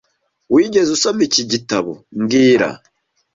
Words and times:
Wigeze 0.53 0.89
usoma 0.93 1.21
iki 1.27 1.43
gitabo 1.51 1.91
mbwira 2.19 2.67